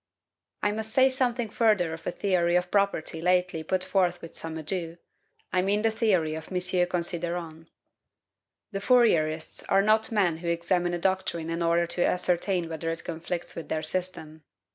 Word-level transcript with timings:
I 0.63 0.71
must 0.71 0.91
say 0.93 1.09
something 1.09 1.47
further 1.51 1.93
of 1.93 2.07
a 2.07 2.11
theory 2.11 2.55
of 2.55 2.71
property 2.71 3.21
lately 3.21 3.61
put 3.61 3.83
forth 3.83 4.19
with 4.19 4.35
some 4.35 4.57
ado: 4.57 4.97
I 5.53 5.61
mean 5.61 5.83
the 5.83 5.91
theory 5.91 6.33
of 6.33 6.51
M. 6.51 6.59
Considerant. 6.87 7.69
The 8.71 8.81
Fourierists 8.81 9.63
are 9.69 9.83
not 9.83 10.11
men 10.11 10.37
who 10.37 10.47
examine 10.47 10.95
a 10.95 10.97
doctrine 10.97 11.51
in 11.51 11.61
order 11.61 11.85
to 11.85 12.03
ascertain 12.03 12.67
whether 12.67 12.89
it 12.89 13.03
conflicts 13.03 13.53
with 13.53 13.69
their 13.69 13.83
system. 13.83 14.43